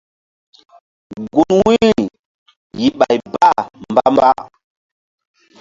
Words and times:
Gun 1.31 1.51
wu̧yri 1.63 1.91
yih 2.79 2.93
bay 2.99 3.17
bah 3.31 3.57
mba 3.89 4.03
mba. 4.13 4.29